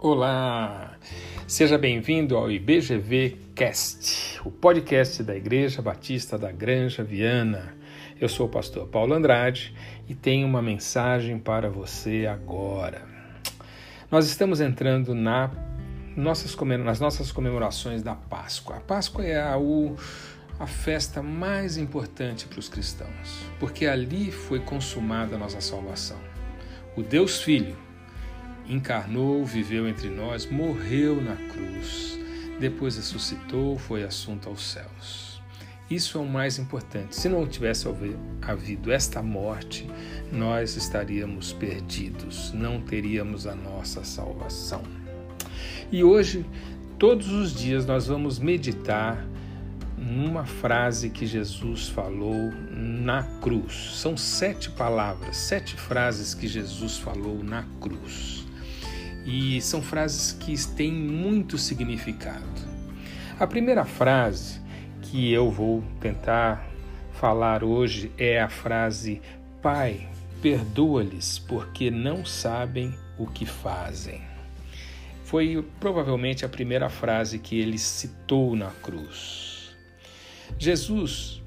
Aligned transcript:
Olá! 0.00 0.96
Seja 1.44 1.76
bem-vindo 1.76 2.36
ao 2.36 2.48
IBGV 2.48 3.36
Cast, 3.52 4.40
o 4.44 4.50
podcast 4.50 5.24
da 5.24 5.34
Igreja 5.34 5.82
Batista 5.82 6.38
da 6.38 6.52
Granja 6.52 7.02
Viana. 7.02 7.74
Eu 8.20 8.28
sou 8.28 8.46
o 8.46 8.48
pastor 8.48 8.86
Paulo 8.86 9.12
Andrade 9.12 9.74
e 10.08 10.14
tenho 10.14 10.46
uma 10.46 10.62
mensagem 10.62 11.36
para 11.36 11.68
você 11.68 12.26
agora. 12.26 13.02
Nós 14.08 14.28
estamos 14.28 14.60
entrando 14.60 15.16
na 15.16 15.50
nossas, 16.16 16.54
nas 16.54 17.00
nossas 17.00 17.32
comemorações 17.32 18.00
da 18.00 18.14
Páscoa. 18.14 18.76
A 18.76 18.80
Páscoa 18.80 19.24
é 19.24 19.36
a, 19.36 19.56
a 20.60 20.66
festa 20.68 21.20
mais 21.24 21.76
importante 21.76 22.46
para 22.46 22.60
os 22.60 22.68
cristãos, 22.68 23.42
porque 23.58 23.84
ali 23.84 24.30
foi 24.30 24.60
consumada 24.60 25.34
a 25.34 25.38
nossa 25.40 25.60
salvação. 25.60 26.18
O 26.96 27.02
Deus 27.02 27.42
Filho 27.42 27.87
encarnou, 28.68 29.44
viveu 29.44 29.88
entre 29.88 30.10
nós, 30.10 30.46
morreu 30.46 31.20
na 31.20 31.36
cruz, 31.36 32.18
depois 32.60 32.96
ressuscitou, 32.96 33.78
foi 33.78 34.04
assunto 34.04 34.48
aos 34.48 34.62
céus. 34.62 35.42
Isso 35.90 36.18
é 36.18 36.20
o 36.20 36.26
mais 36.26 36.58
importante. 36.58 37.16
Se 37.16 37.30
não 37.30 37.46
tivesse 37.46 37.86
havido 38.42 38.92
esta 38.92 39.22
morte, 39.22 39.88
nós 40.30 40.76
estaríamos 40.76 41.52
perdidos, 41.54 42.52
não 42.52 42.78
teríamos 42.78 43.46
a 43.46 43.54
nossa 43.54 44.04
salvação. 44.04 44.82
E 45.90 46.04
hoje, 46.04 46.44
todos 46.98 47.30
os 47.30 47.54
dias, 47.54 47.86
nós 47.86 48.06
vamos 48.06 48.38
meditar 48.38 49.26
numa 49.96 50.44
frase 50.44 51.08
que 51.08 51.26
Jesus 51.26 51.88
falou 51.88 52.52
na 52.70 53.22
cruz. 53.40 53.92
São 53.94 54.14
sete 54.14 54.70
palavras, 54.70 55.38
sete 55.38 55.74
frases 55.74 56.34
que 56.34 56.46
Jesus 56.46 56.98
falou 56.98 57.42
na 57.42 57.64
cruz 57.80 58.47
e 59.24 59.60
são 59.60 59.82
frases 59.82 60.32
que 60.32 60.54
têm 60.74 60.92
muito 60.92 61.58
significado. 61.58 62.68
A 63.38 63.46
primeira 63.46 63.84
frase 63.84 64.60
que 65.02 65.32
eu 65.32 65.50
vou 65.50 65.82
tentar 66.00 66.66
falar 67.12 67.62
hoje 67.62 68.12
é 68.18 68.40
a 68.40 68.48
frase: 68.48 69.20
Pai, 69.62 70.08
perdoa-lhes 70.40 71.38
porque 71.38 71.90
não 71.90 72.24
sabem 72.24 72.94
o 73.18 73.26
que 73.26 73.46
fazem. 73.46 74.22
Foi 75.24 75.62
provavelmente 75.78 76.44
a 76.44 76.48
primeira 76.48 76.88
frase 76.88 77.38
que 77.38 77.58
ele 77.58 77.76
citou 77.76 78.56
na 78.56 78.70
cruz. 78.70 79.76
Jesus, 80.58 81.42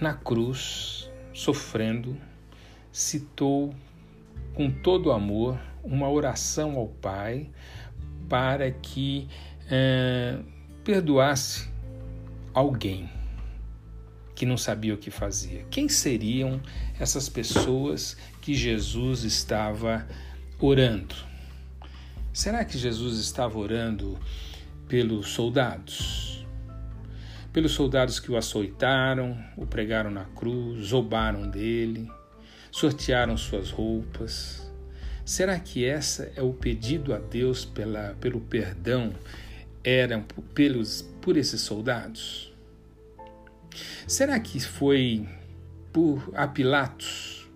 na 0.00 0.14
cruz, 0.14 1.10
sofrendo, 1.34 2.16
citou 2.90 3.74
com 4.54 4.70
todo 4.70 5.12
amor 5.12 5.58
uma 5.82 6.08
oração 6.08 6.76
ao 6.76 6.88
Pai 6.88 7.50
para 8.28 8.70
que 8.70 9.28
é, 9.70 10.38
perdoasse 10.84 11.70
alguém 12.54 13.08
que 14.34 14.46
não 14.46 14.56
sabia 14.56 14.94
o 14.94 14.98
que 14.98 15.10
fazia. 15.10 15.64
Quem 15.70 15.88
seriam 15.88 16.60
essas 16.98 17.28
pessoas 17.28 18.16
que 18.40 18.54
Jesus 18.54 19.24
estava 19.24 20.06
orando? 20.58 21.14
Será 22.32 22.64
que 22.64 22.78
Jesus 22.78 23.18
estava 23.18 23.58
orando 23.58 24.18
pelos 24.88 25.28
soldados? 25.28 26.46
Pelos 27.52 27.72
soldados 27.72 28.18
que 28.18 28.32
o 28.32 28.36
açoitaram, 28.36 29.38
o 29.56 29.66
pregaram 29.66 30.10
na 30.10 30.24
cruz, 30.24 30.90
roubaram 30.90 31.48
dele, 31.48 32.10
sortearam 32.72 33.36
suas 33.36 33.70
roupas, 33.70 34.62
Será 35.24 35.58
que 35.58 35.84
essa 35.84 36.32
é 36.34 36.42
o 36.42 36.52
pedido 36.52 37.14
a 37.14 37.18
Deus 37.18 37.64
pela, 37.64 38.16
pelo 38.20 38.40
perdão 38.40 39.14
eram 39.84 40.22
pelos 40.52 41.02
por 41.20 41.36
esses 41.36 41.60
soldados? 41.60 42.52
Será 44.06 44.38
que 44.40 44.58
foi 44.58 45.28
por 45.92 46.32
a 46.34 46.48
Pilatos? 46.48 47.48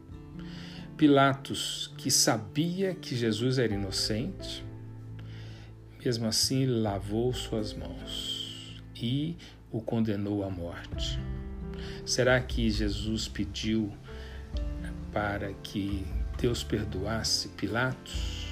Pilatos 0.97 1.93
que 1.99 2.11
sabia 2.11 2.95
que 2.95 3.17
Jesus 3.17 3.59
era 3.59 3.75
inocente, 3.75 4.65
mesmo 6.03 6.27
assim 6.27 6.65
lavou 6.67 7.33
suas 7.35 7.75
mãos 7.75 8.81
e 8.95 9.37
o 9.73 9.81
condenou 9.81 10.45
à 10.45 10.49
morte. 10.49 11.19
Será 12.07 12.41
que 12.41 12.71
Jesus 12.71 13.29
pediu 13.29 13.93
para 15.17 15.55
que 15.63 16.05
Deus 16.39 16.63
perdoasse 16.63 17.49
Pilatos? 17.49 18.47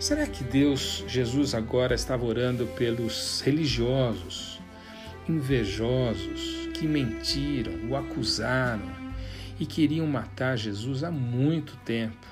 Será 0.00 0.26
que 0.26 0.42
Deus, 0.42 1.04
Jesus, 1.06 1.54
agora 1.54 1.94
estava 1.94 2.24
orando 2.24 2.66
pelos 2.76 3.40
religiosos, 3.40 4.60
invejosos, 5.28 6.68
que 6.74 6.84
mentiram, 6.84 7.88
o 7.88 7.94
acusaram 7.94 8.90
e 9.60 9.64
queriam 9.64 10.04
matar 10.04 10.58
Jesus 10.58 11.04
há 11.04 11.12
muito 11.12 11.76
tempo? 11.84 12.26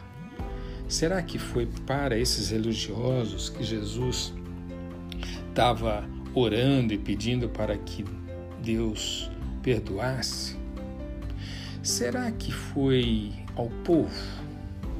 Será 0.89 1.23
que 1.23 1.39
foi 1.39 1.67
para 1.87 2.19
esses 2.19 2.51
religiosos 2.51 3.49
que 3.49 3.63
Jesus 3.63 4.35
estava 5.49 6.05
orando 6.35 6.93
e 6.93 6.99
pedindo 6.99 7.49
para 7.49 7.79
que 7.79 8.05
Deus 8.61 9.31
perdoasse? 9.63 10.58
Será 11.89 12.31
que 12.31 12.53
foi 12.53 13.33
ao 13.57 13.71
povo 13.83 14.11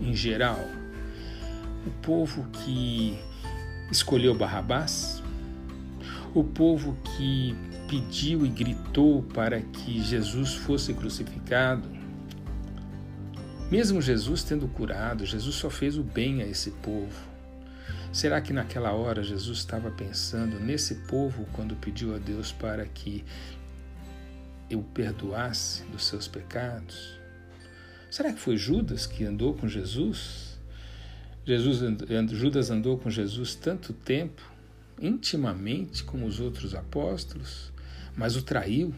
em 0.01 0.15
geral, 0.15 0.59
o 1.87 1.91
povo 2.01 2.49
que 2.51 3.19
escolheu 3.93 4.35
Barrabás, 4.35 5.23
o 6.35 6.43
povo 6.43 6.97
que 7.05 7.55
pediu 7.91 8.47
e 8.47 8.49
gritou 8.49 9.23
para 9.23 9.61
que 9.61 10.01
Jesus 10.03 10.55
fosse 10.55 10.95
crucificado. 10.95 11.87
Mesmo 13.71 14.01
Jesus 14.01 14.43
tendo 14.43 14.67
curado, 14.67 15.27
Jesus 15.27 15.57
só 15.57 15.69
fez 15.69 15.99
o 15.99 16.03
bem 16.03 16.41
a 16.41 16.47
esse 16.47 16.71
povo. 16.71 17.29
Será 18.11 18.41
que 18.41 18.55
naquela 18.55 18.93
hora 18.93 19.23
Jesus 19.23 19.59
estava 19.59 19.91
pensando 19.91 20.59
nesse 20.59 20.95
povo 21.07 21.47
quando 21.53 21.77
pediu 21.77 22.15
a 22.15 22.19
Deus 22.19 22.51
para 22.51 22.87
que 22.87 23.27
eu 24.71 24.83
perdoasse 24.83 25.83
dos 25.85 26.07
seus 26.07 26.29
pecados? 26.29 27.19
Será 28.11 28.33
que 28.33 28.41
foi 28.41 28.57
Judas 28.57 29.07
que 29.07 29.25
andou 29.25 29.55
com 29.55 29.69
Jesus? 29.69 30.59
Jesus 31.45 31.79
Judas 32.33 32.71
andou 32.71 32.99
com 32.99 33.11
Jesus 33.11 33.55
tanto 33.55 33.93
tempo, 33.93 34.43
intimamente 35.01 36.05
como 36.05 36.27
os 36.27 36.41
outros 36.41 36.75
apóstolos, 36.75 37.73
mas 38.17 38.37
o 38.37 38.43
traiu. 38.43 38.95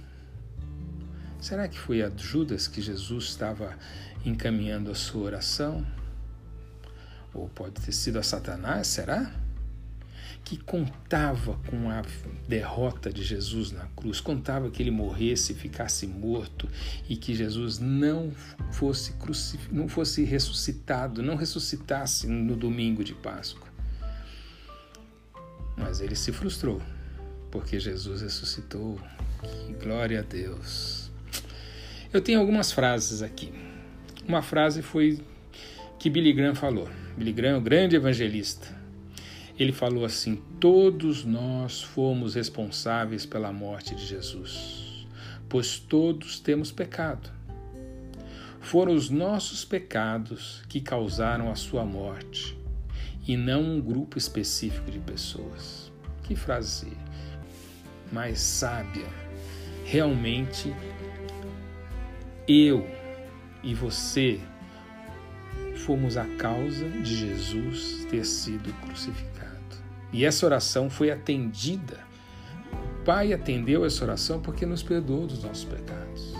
Será 1.41 1.69
que 1.69 1.78
foi 1.78 2.03
a 2.03 2.10
Judas 2.16 2.69
que 2.69 2.82
Jesus 2.82 3.25
estava 3.25 3.76
encaminhando 4.25 4.91
a 4.91 4.94
sua 4.94 5.22
oração? 5.22 5.86
Ou 7.32 7.48
pode 7.48 7.80
ter 7.80 7.92
sido 7.92 8.19
a 8.19 8.22
Satanás, 8.22 8.88
será? 8.88 9.32
Que 10.44 10.56
contava 10.56 11.58
com 11.68 11.90
a 11.90 12.02
derrota 12.48 13.12
de 13.12 13.22
Jesus 13.22 13.70
na 13.70 13.86
cruz, 13.96 14.20
contava 14.20 14.70
que 14.70 14.82
ele 14.82 14.90
morresse, 14.90 15.54
ficasse 15.54 16.06
morto 16.06 16.68
e 17.08 17.16
que 17.16 17.34
Jesus 17.34 17.78
não 17.78 18.32
fosse 18.72 19.12
crucif... 19.12 19.68
não 19.70 19.88
fosse 19.88 20.24
ressuscitado, 20.24 21.22
não 21.22 21.36
ressuscitasse 21.36 22.26
no 22.26 22.56
domingo 22.56 23.04
de 23.04 23.14
Páscoa. 23.14 23.68
Mas 25.76 26.00
ele 26.00 26.16
se 26.16 26.32
frustrou, 26.32 26.82
porque 27.50 27.78
Jesus 27.78 28.22
ressuscitou. 28.22 28.98
Que 29.42 29.72
glória 29.74 30.20
a 30.20 30.22
Deus. 30.22 31.10
Eu 32.12 32.20
tenho 32.20 32.40
algumas 32.40 32.72
frases 32.72 33.22
aqui. 33.22 33.53
Uma 34.26 34.42
frase 34.42 34.82
foi 34.82 35.18
que 35.98 36.10
Billy 36.10 36.32
Graham 36.32 36.54
falou. 36.54 36.88
Billy 37.16 37.32
Graham, 37.32 37.59
o 37.59 37.60
grande 37.60 37.97
evangelista, 37.97 38.79
ele 39.62 39.72
falou 39.72 40.07
assim: 40.07 40.36
Todos 40.59 41.22
nós 41.22 41.83
fomos 41.83 42.34
responsáveis 42.34 43.27
pela 43.27 43.53
morte 43.53 43.95
de 43.95 44.07
Jesus, 44.07 45.07
pois 45.51 45.78
todos 45.78 46.41
temos 46.41 46.72
pecado. 46.72 47.30
Foram 48.59 48.95
os 48.95 49.10
nossos 49.10 49.62
pecados 49.62 50.62
que 50.66 50.80
causaram 50.80 51.51
a 51.51 51.54
sua 51.54 51.84
morte, 51.84 52.59
e 53.28 53.36
não 53.36 53.62
um 53.62 53.80
grupo 53.80 54.16
específico 54.16 54.91
de 54.91 54.98
pessoas. 54.98 55.92
Que 56.22 56.34
frase 56.34 56.97
mais 58.10 58.41
sábia! 58.41 59.06
Realmente, 59.84 60.74
eu 62.48 62.86
e 63.63 63.74
você 63.74 64.41
fomos 65.84 66.16
a 66.16 66.24
causa 66.36 66.89
de 66.89 67.16
Jesus 67.16 68.06
ter 68.10 68.24
sido 68.24 68.72
crucificado. 68.80 69.49
E 70.12 70.24
essa 70.24 70.45
oração 70.45 70.91
foi 70.91 71.10
atendida. 71.10 71.98
O 73.01 73.04
Pai 73.04 73.33
atendeu 73.33 73.84
essa 73.84 74.04
oração 74.04 74.41
porque 74.41 74.66
nos 74.66 74.83
perdoou 74.83 75.27
dos 75.27 75.42
nossos 75.42 75.65
pecados. 75.65 76.34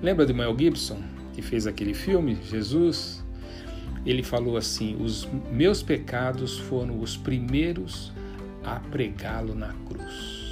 Lembra 0.00 0.26
de 0.26 0.32
Mel 0.32 0.56
Gibson, 0.58 1.02
que 1.32 1.42
fez 1.42 1.66
aquele 1.66 1.94
filme, 1.94 2.38
Jesus? 2.42 3.22
ele 4.04 4.22
falou 4.22 4.56
assim: 4.56 4.96
Os 5.00 5.28
meus 5.50 5.82
pecados 5.82 6.58
foram 6.58 7.00
os 7.00 7.16
primeiros 7.16 8.12
a 8.64 8.76
pregá-lo 8.76 9.54
na 9.54 9.72
cruz. 9.88 10.42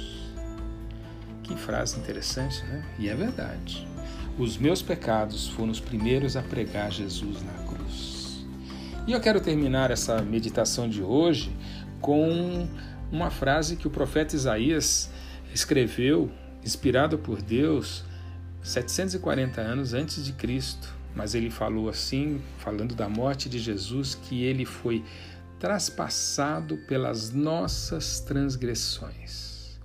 Que 1.43 1.55
frase 1.55 1.99
interessante, 1.99 2.63
né? 2.65 2.85
E 2.97 3.09
é 3.09 3.15
verdade. 3.15 3.87
Os 4.37 4.57
meus 4.57 4.81
pecados 4.81 5.47
foram 5.49 5.71
os 5.71 5.79
primeiros 5.79 6.37
a 6.37 6.41
pregar 6.41 6.91
Jesus 6.91 7.43
na. 7.43 7.60
E 9.07 9.13
eu 9.13 9.19
quero 9.19 9.41
terminar 9.41 9.89
essa 9.89 10.21
meditação 10.21 10.87
de 10.87 11.01
hoje 11.01 11.51
com 11.99 12.67
uma 13.11 13.31
frase 13.31 13.75
que 13.75 13.87
o 13.87 13.91
profeta 13.91 14.35
Isaías 14.35 15.09
escreveu, 15.53 16.31
inspirado 16.63 17.17
por 17.17 17.41
Deus, 17.41 18.03
740 18.61 19.59
anos 19.59 19.95
antes 19.95 20.23
de 20.23 20.33
Cristo. 20.33 20.87
Mas 21.15 21.33
ele 21.33 21.49
falou 21.49 21.89
assim, 21.89 22.39
falando 22.59 22.93
da 22.93 23.09
morte 23.09 23.49
de 23.49 23.57
Jesus, 23.57 24.13
que 24.13 24.43
ele 24.43 24.65
foi 24.65 25.03
traspassado 25.59 26.77
pelas 26.87 27.31
nossas 27.31 28.19
transgressões 28.19 29.79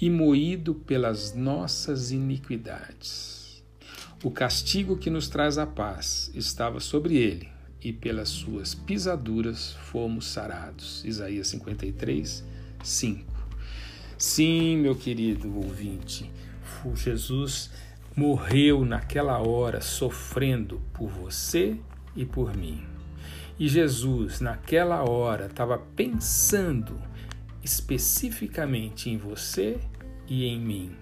e 0.00 0.08
moído 0.08 0.74
pelas 0.74 1.34
nossas 1.34 2.12
iniquidades. 2.12 3.62
O 4.22 4.30
castigo 4.30 4.96
que 4.96 5.10
nos 5.10 5.28
traz 5.28 5.58
a 5.58 5.66
paz 5.66 6.30
estava 6.32 6.80
sobre 6.80 7.16
ele, 7.16 7.48
e 7.84 7.92
pelas 7.92 8.28
suas 8.28 8.74
pisaduras 8.74 9.72
fomos 9.90 10.26
sarados. 10.26 11.04
Isaías 11.04 11.48
53, 11.48 12.44
5. 12.82 13.32
Sim, 14.16 14.76
meu 14.78 14.94
querido 14.94 15.54
ouvinte, 15.56 16.30
Jesus 16.94 17.70
morreu 18.16 18.84
naquela 18.84 19.38
hora 19.38 19.80
sofrendo 19.80 20.80
por 20.92 21.08
você 21.08 21.76
e 22.14 22.24
por 22.24 22.56
mim. 22.56 22.84
E 23.58 23.68
Jesus, 23.68 24.40
naquela 24.40 25.08
hora, 25.08 25.46
estava 25.46 25.78
pensando 25.78 27.00
especificamente 27.62 29.10
em 29.10 29.16
você 29.16 29.78
e 30.28 30.44
em 30.44 30.60
mim. 30.60 30.92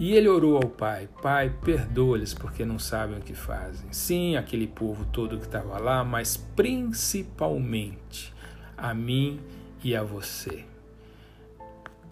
E 0.00 0.14
ele 0.14 0.28
orou 0.28 0.56
ao 0.56 0.66
Pai: 0.66 1.10
Pai, 1.20 1.54
perdoa-lhes 1.62 2.32
porque 2.32 2.64
não 2.64 2.78
sabem 2.78 3.18
o 3.18 3.20
que 3.20 3.34
fazem. 3.34 3.92
Sim, 3.92 4.34
aquele 4.34 4.66
povo 4.66 5.04
todo 5.04 5.36
que 5.36 5.44
estava 5.44 5.78
lá, 5.78 6.02
mas 6.02 6.38
principalmente 6.38 8.34
a 8.78 8.94
mim 8.94 9.38
e 9.84 9.94
a 9.94 10.02
você. 10.02 10.64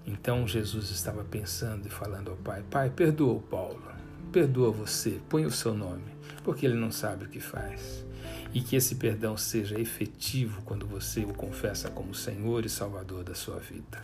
Então 0.07 0.47
Jesus 0.47 0.91
estava 0.91 1.25
pensando 1.25 1.87
e 1.87 1.91
falando 1.91 2.31
ao 2.31 2.37
Pai: 2.37 2.63
Pai, 2.71 2.91
perdoa 2.91 3.33
o 3.33 3.41
Paulo, 3.41 3.83
perdoa 4.31 4.71
você, 4.71 5.19
põe 5.27 5.47
o 5.47 5.51
seu 5.51 5.73
nome, 5.73 6.13
porque 6.45 6.67
ele 6.67 6.77
não 6.77 6.93
sabe 6.93 7.25
o 7.25 7.29
que 7.29 7.41
faz. 7.41 8.05
E 8.53 8.61
que 8.61 8.77
esse 8.77 8.97
perdão 8.97 9.35
seja 9.35 9.81
efetivo 9.81 10.61
quando 10.63 10.87
você 10.87 11.21
o 11.21 11.33
confessa 11.33 11.91
como 11.91 12.15
Senhor 12.15 12.67
e 12.67 12.69
Salvador 12.69 13.25
da 13.25 13.35
sua 13.35 13.59
vida. 13.59 14.03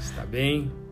Está 0.00 0.24
bem? 0.24 0.89